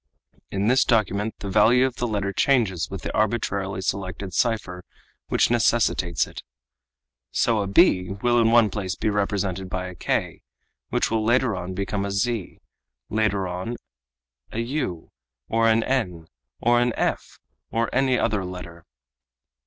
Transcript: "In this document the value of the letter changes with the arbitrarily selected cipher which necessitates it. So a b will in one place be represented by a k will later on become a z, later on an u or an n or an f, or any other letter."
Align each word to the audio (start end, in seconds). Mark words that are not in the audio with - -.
"In 0.49 0.65
this 0.67 0.83
document 0.83 1.35
the 1.37 1.49
value 1.51 1.85
of 1.85 1.97
the 1.97 2.07
letter 2.07 2.33
changes 2.33 2.89
with 2.89 3.03
the 3.03 3.13
arbitrarily 3.15 3.81
selected 3.81 4.33
cipher 4.33 4.83
which 5.27 5.51
necessitates 5.51 6.25
it. 6.25 6.41
So 7.29 7.61
a 7.61 7.67
b 7.67 8.09
will 8.23 8.39
in 8.39 8.49
one 8.49 8.71
place 8.71 8.95
be 8.95 9.11
represented 9.11 9.69
by 9.69 9.85
a 9.85 9.93
k 9.93 10.41
will 10.89 11.23
later 11.23 11.55
on 11.55 11.75
become 11.75 12.03
a 12.03 12.09
z, 12.09 12.57
later 13.11 13.47
on 13.47 13.75
an 14.51 14.65
u 14.65 15.11
or 15.47 15.69
an 15.69 15.83
n 15.83 16.25
or 16.59 16.79
an 16.81 16.93
f, 16.95 17.37
or 17.69 17.87
any 17.93 18.17
other 18.17 18.43
letter." 18.43 18.85